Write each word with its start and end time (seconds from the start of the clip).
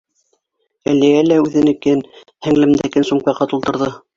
Әлиә 0.93 1.19
лә 1.27 1.37
үҙенекен, 1.43 2.01
һеңлемдекен 2.49 3.09
сумкаға 3.11 3.53
тултырҙы. 3.53 3.93